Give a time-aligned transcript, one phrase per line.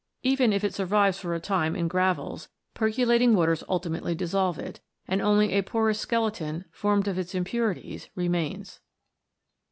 [0.23, 5.21] Even if it survives for a time in gravels, percolating waters ultimately dissolve it, and
[5.21, 8.79] only a porous skeleton, formed of its impurities, remains.